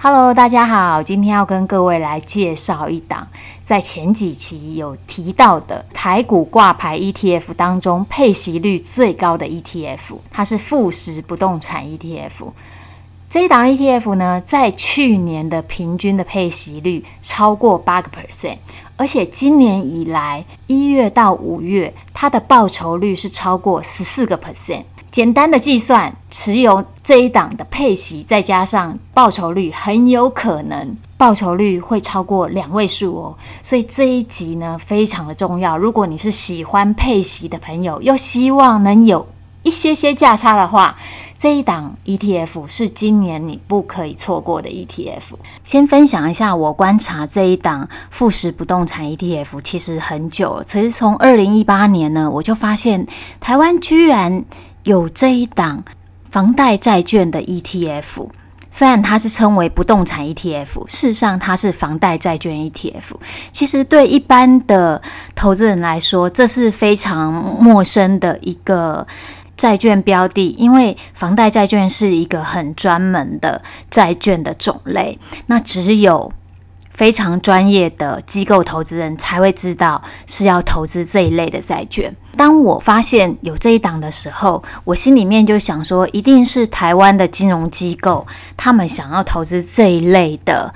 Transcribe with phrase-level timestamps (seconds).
[0.00, 3.26] Hello，大家好，今天要跟各位来介绍一档
[3.64, 12.52] 在前几期有提到的台股挂牌 ETF 当中配息率最高的 ETF，它是富时不动产 ETF。
[13.28, 18.58] 这一档 ETF 呢，在去年的平均的配息率超过八个 percent，
[18.98, 24.82] 而且今年以来一月到五月，它的报酬率是超过十四个 percent。
[25.10, 33.36] 简单的计算，持有这一档的配息，再加上报酬率，很有可能报酬率会超过两位数哦。
[33.62, 35.78] 所以这一集呢，非常的重要。
[35.78, 39.26] 如果你是喜欢配息的朋友，又希望能有
[39.62, 40.96] 一些些价差的话，
[41.38, 45.38] 这一档 ETF 是今年你不可以错过的 ETF。
[45.64, 50.64] 先分享一下我观察这一档富时不动产 ETF，其实很久了。
[50.64, 53.06] 其实从二零一八年呢，我就发现
[53.40, 54.44] 台湾居然。
[54.84, 55.84] 有这一档
[56.30, 58.26] 房贷债券的 ETF，
[58.70, 63.16] 虽然它是称为不动产 ETF，事实上它是房贷债券 ETF。
[63.52, 65.02] 其实对一般的
[65.34, 69.06] 投资人来说，这是非常陌生的一个
[69.58, 73.60] 债券标的，因为房贷债券是一个很专门的
[73.90, 76.32] 债券的种类，那只有。
[76.90, 82.12] 非常专业的机构投资人才会知道是要投资这一类的债券。
[82.36, 88.26] 当我发现有这一档的时候，我心里面就想说，一定是台湾的金融机构
[88.56, 90.74] 他们想要投资这一类的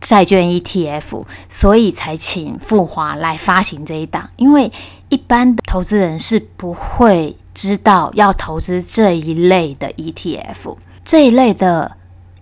[0.00, 4.30] 债券 ETF，所以才请富华来发行这一档。
[4.36, 4.70] 因为
[5.08, 11.96] 一般的投资人是不会知道要投资这一类的 ETF，这一类的。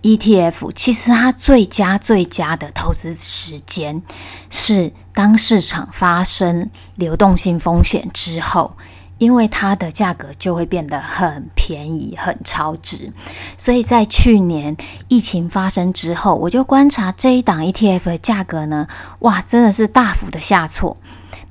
[0.05, 4.03] ETF 其实它最佳最佳的投资时间
[4.51, 8.77] 是当市场发生流动性风险之后，
[9.17, 13.11] 因为它的价格就会变得很便宜、很超值。
[13.57, 14.77] 所以在去年
[15.07, 18.87] 疫情发生之后，我就观察这一档 ETF 的价格呢，
[19.21, 20.95] 哇，真的是大幅的下挫。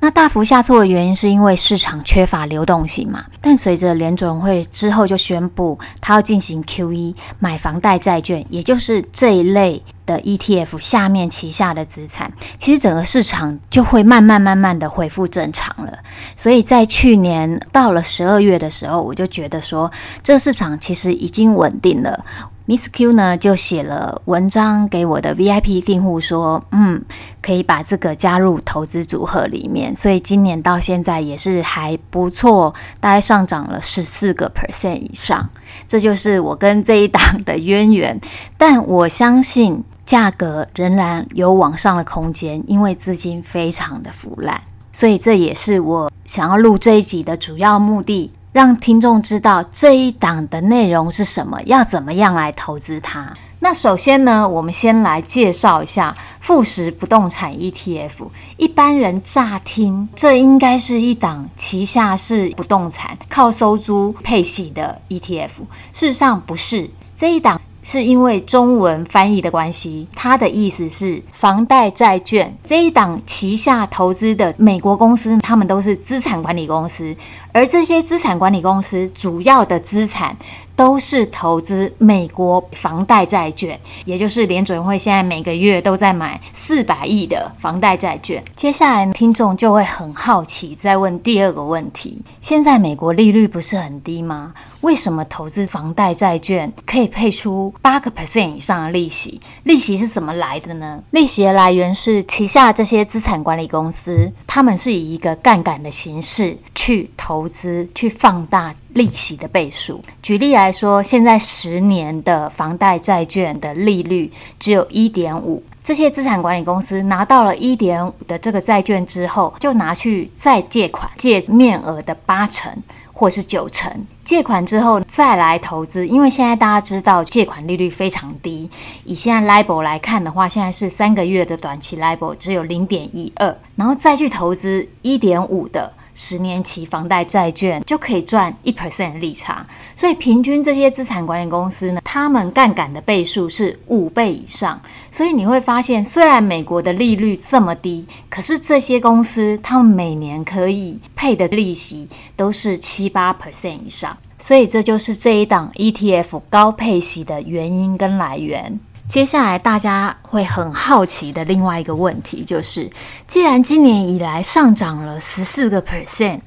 [0.00, 3.24] 那大幅下挫的原因是因为市场缺乏流动性嘛？
[3.40, 15.98] 但随着联准会之后就宣布，它要进行 QE 买房贷债券，也就是这一类的 ETF 下面旗下的资产，其实整个市场就会慢慢慢慢的恢复正常了。
[16.36, 19.90] 所以在去年到了十二月的时候，我就觉得说，
[20.22, 22.22] 这市场其实已经稳定了。
[22.66, 27.02] Miss Q 呢就写了文章给我的 VIP 订户说，嗯，
[27.42, 35.50] 可以把这个加入投资组合里面，所以今年到现在也是还不错，大概上涨了十四个 percent 以上，
[35.86, 38.18] 这就是我跟这一档的渊源。
[38.56, 48.32] 但我相信价格仍然有往上的空间，因为资金非常的腐烂，所以这也是我想要录这一集的主要目的。
[48.54, 53.34] 让听众知道这一档的内容是什么，要怎么样来投资它。
[53.58, 58.28] 那首先呢，我们先来介绍一下富时不动产 ETF。
[58.56, 65.50] 一般人乍听，这应该是一档旗下是不动产，靠收租配息的 ETF。
[65.92, 67.60] 事实上不是，这一档。
[67.84, 77.14] 是因为中文翻译的关系，它的意思是房贷债券这一档旗下投资的美国公司，他们都是资产管理公司，
[77.52, 80.36] 而这些资产管理公司主要的资产
[80.76, 88.42] 都是投资美国房贷债券，也就是联准会现在每个月都在买四百亿的房贷债券。
[88.56, 94.52] 接下来听众就会很好奇，再问第二个问题：现在美国利率不是很低吗？
[94.80, 99.40] 为什么投资房贷债券可以配出八个 percent 以上的利息？
[99.62, 101.02] 利息是怎么来的呢？
[101.12, 110.02] 利息的来源是旗下这些资产管理公司，他们是以一个杠杆的形式去投资，去放大利息的倍数。
[110.22, 122.72] 举例来来说，现在十年的房贷债券的利率只有一点五，这些资产管理公司拿到了一点五的这个债券之后，就拿去再借款，借面额的八成。
[123.16, 123.88] 或是九成
[124.24, 128.68] 借款之后再来投资，因为现在大家知道借款利率非常低。
[129.04, 135.92] 以现在 LIBOR 来看的话，现在是三个月的短期 LIBOR 只有零点一二，然后再去投资一点五的。
[136.14, 139.64] 十年期房贷债券就可以赚一 percent 利差，
[139.96, 144.80] 所以平均这些资产管理公司呢，他们杠杆的倍数是五倍以上。
[145.10, 154.16] 所以你会发现，虽然美国的利率这么低，可是这些公司他们每年可以配的利息都是七八 percent 以上。
[154.38, 158.78] 所以这就是这一档 ETF 高配息的原因跟来源。
[159.06, 162.90] 接下来大家会很好奇的另外一个问题就是，
[163.26, 166.40] 既然今年以来上涨了十四个 percent，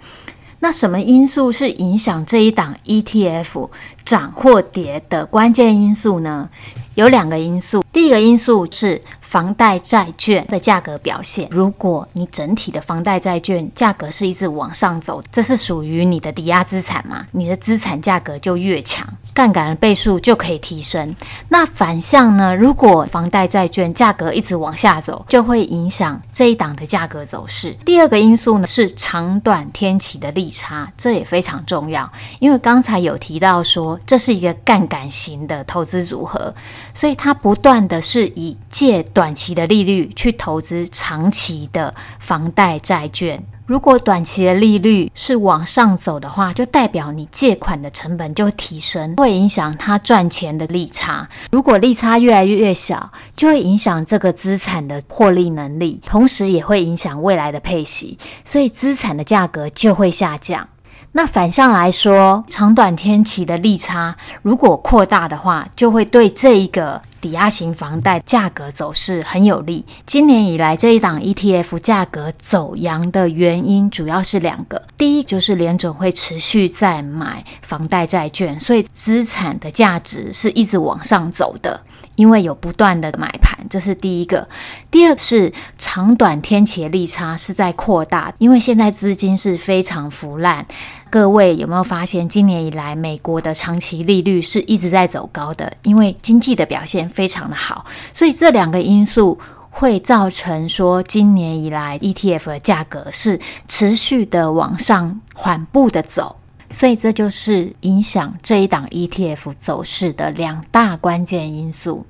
[0.59, 3.69] 那什么因素是影响这一档 ETF
[4.03, 6.49] 涨或跌的关键因素呢？
[6.95, 11.47] 有两个因素，第一个因素是房贷债券的价格表现。
[11.51, 17.23] 如果你整体的房贷债券价格是一直往上走，这是属于你的抵押资产嘛？
[17.33, 19.07] 你的资产价格就越强，
[19.37, 21.15] 杠杆的倍数就可以提升。
[21.49, 22.55] 那反向呢？
[22.55, 27.77] 如果房贷债券价格一直往下走，就会影响这一档的价格走势。
[27.85, 36.55] 第二个因素呢是长短天期的利差，这也非常重要，因为刚才有提到说这是一个杠杆型的投资组合。
[36.95, 43.45] 所以它不断的是以借短期的利率去投资长期的房贷债券。
[43.67, 51.27] 如果短期的利率是往上走的话，就代表你借款的成本就会提升，会影响他赚钱的利差。
[51.51, 60.69] 如果利差越来越小，就会影响这个资产的获利能力，同时也会影响未来的配息，所以资产的价格就会下降。
[61.17, 69.83] 那反向来说，长短天期的利差如果扩大的话，就会对这一个抵押型房贷价格走势很有利。
[70.05, 81.81] 今年以来这一档 ETF 价格走扬的原因主要是两个，第一就是联准会持续在买房贷债券，所以资产的价值是一直往上走的。
[82.17, 84.49] 因为有不断的买盘，这是第一个。
[84.91, 90.65] 第二是长短天期的利差是在扩大，因为现在资金是非常腐烂。
[91.09, 95.71] 各位有没有发现，今年以来美国的长期利率是一直在走高的？
[95.83, 106.35] 因为经济的表现非常的好，所以这两个因素会造成说，今年以来 ETF 的价格是持续的往上缓步的走。
[106.69, 112.05] 所以这就是影响这一档 ETF 走势的两大关键因素。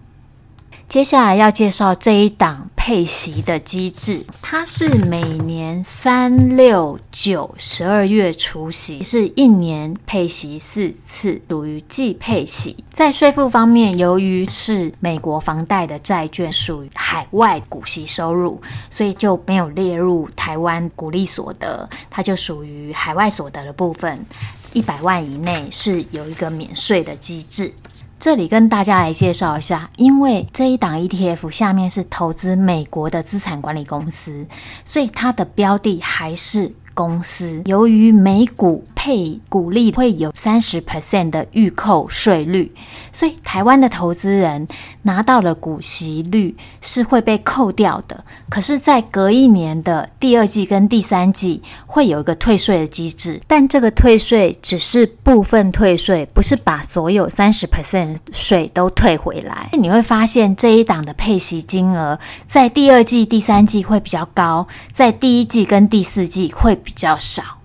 [0.88, 12.86] 接下来要介绍这一档配息的机制，它是每年三、六、九、十二月除息，是一年配息四次，属于季配息。
[12.94, 24.26] 在税负方面，由于是美国房贷的债券属于海外股息收入，所以就没有列入台湾股利所得，它就属于海外所得的部分。
[24.72, 27.74] 一百万以内是有一个免税的机制。
[28.20, 34.46] 这里跟大家来介绍一下，因为这一档 ETF 下面是投资美国的资产管理公司，
[34.84, 37.62] 所以它的标的还是公司。
[37.66, 42.74] 由于美股配股利会有三十 percent 的预扣税率，
[43.14, 44.68] 所以台湾的投资人
[45.04, 48.26] 拿到了股息率是会被扣掉的。
[48.50, 59.70] 可是，在隔一年的第二季跟第三季会有一个退税的机制，但这个退税只是部分退税，不是把所有三十 percent 税都退回来。
[59.74, 62.18] 你会发现这一档的配息金额
[62.48, 67.57] 在第二季、第三季会比较高，在第一季跟第四季会比较少。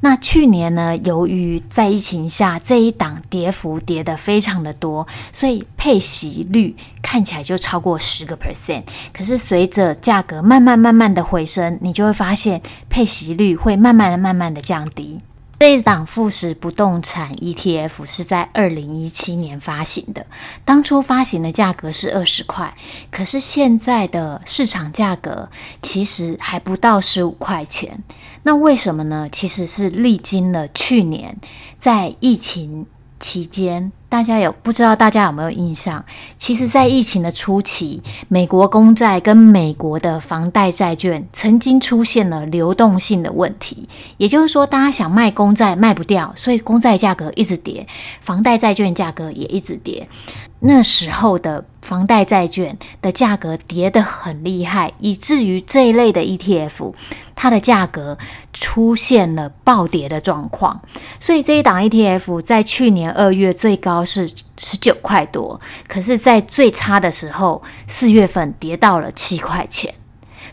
[0.00, 8.82] 那去年呢，由于在疫情下这一档跌幅跌得非常的多，所以配息率看起来就超过十个 percent。
[9.12, 15.17] 可是随着价格慢慢慢慢的回升，你就会发现配息率会慢慢的慢慢的降低。
[15.58, 20.24] 这一档富时不动产 ETF 是在二零一七年发行的，
[20.64, 22.72] 当初发行的价格是二十块，
[23.10, 25.50] 可是现在的市场价格
[25.82, 28.02] 其实还不到十五块钱。
[28.44, 29.28] 那为什么呢？
[29.30, 31.36] 其实是历经了去年
[31.80, 32.86] 在疫情
[33.18, 33.90] 期间。
[34.08, 34.96] 大家有不知道？
[34.96, 36.02] 大家有没有印象？
[36.38, 43.86] 其实，在疫情的初期，美国公债跟美国的房贷债券曾经出现了流动性的问题。
[44.16, 47.86] 也就是说，大家想卖公债卖不掉，所以公债价格一直跌，
[48.22, 50.08] 房贷债券价格也一直跌。
[50.60, 56.94] 那时候的房贷债券的价格跌得很厉害，以至于这一类的 ETF，
[57.36, 58.18] 它的价格
[58.52, 60.80] 出现了暴跌的状况。
[61.20, 63.97] 所以这一档 ETF 在去年二月最高。
[64.04, 64.28] 是
[64.58, 69.94] 十九块多，可是，在最差的时候，四月份跌到了七块钱，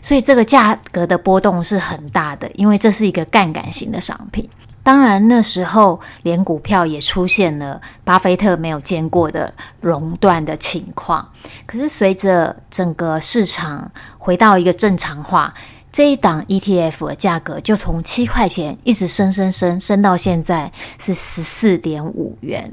[0.00, 4.48] 所以这个价格的波动是很大的，因为这是一个杠杆型的商品。
[4.82, 11.28] 当然，那时候连股票也出现了巴菲特没有见过的熔断的情况。
[11.66, 15.52] 可是，随着整个市场回到一个正常化，
[15.90, 22.72] 这一档 ETF 的价格就从七块钱一直升升升升到现在是十四点五元。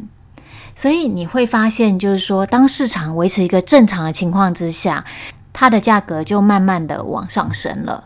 [0.76, 5.04] 所以你会发现，就是说，当市场维持一个正常的情况之下，
[5.52, 8.06] 它的价格就慢慢的往上升了。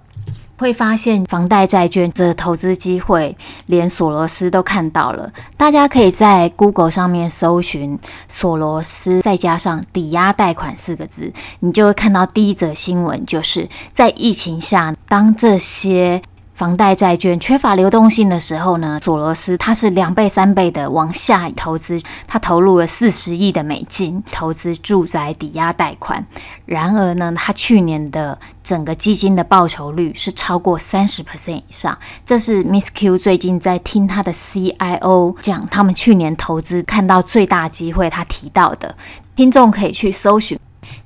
[0.60, 5.32] 会发现房贷债券的投资机会，连索罗斯都看到了。
[5.56, 16.24] 大家可以在 Google 上面搜寻“索罗斯”，再加上“抵押贷款”四个字，你就会看到第一则新闻，就是在疫情下，当这些
[16.58, 26.26] 房贷债券缺乏流动性的时候呢，索罗斯他是两倍、三倍的往下投资，他投入了四十亿的美金投资住宅抵押贷款。
[26.66, 31.96] 然而呢，他去年的整个基金的报酬率是超过三十 percent 以上。
[32.26, 38.96] 这是 Miss Q 最近在听他的 CIO 讲，他们去年投资看到最大机会，他提到的，
[39.36, 40.58] 听众可以去搜寻。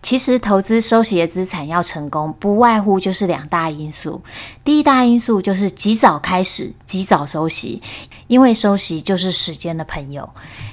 [0.01, 4.21] 其实投资收息的资产要成功，不外乎就是两大因素。
[4.63, 7.81] 第一大因素就是及早开始，及早收息，
[8.27, 10.29] 因为收息就是时间的朋友。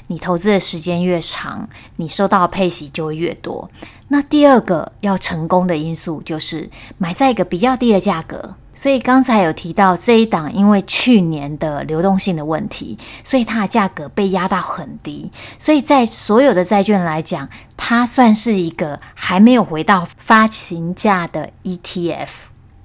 [0.06, 3.70] 你投资的时间越长，你收到的配息就会越多。
[4.08, 8.54] 那第二个要成功的因素就是买在一个比较低的价格。
[8.78, 15.28] 所以刚才有提到这一档，因为去年的流动性的问题，所以它的价格被压到很低。
[15.58, 22.28] 所以在所有的债券来讲，它算是一个还没有回到发行价的 ETF。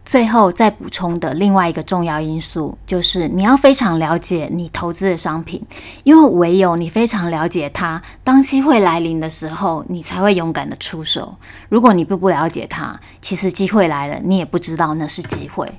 [0.05, 5.62] 最后再补充的另外一个重要因素，就是你要非常了解你投资的商品，
[6.03, 11.36] 因为唯有你非常了解它，当机会来临的时候，你才会勇敢的出手。
[11.69, 15.72] 如果你不不了解它，其实机会来了，你也不知道那是机会。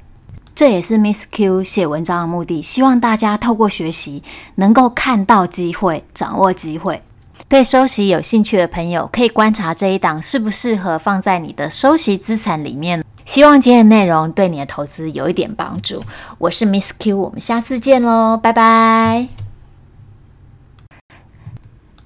[0.54, 4.22] 这也是 Miss Q 写文章的目的，希望大家透过学习，
[4.54, 7.02] 能够看到机会，掌握机会。
[7.48, 13.04] 对收息有兴趣的朋友，可以观察这一档适不适合放在你的收息资产里面。
[13.24, 16.02] 希望今天的内容对你的投资有一点帮助。
[16.38, 19.43] 我是 Miss Q，我们下次见喽，拜拜。